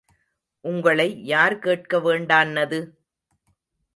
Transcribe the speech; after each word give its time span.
உங்களை 0.65 1.23
யார் 1.25 1.59
கேட்க 1.59 1.97
வேண்டான்னது? 1.97 2.79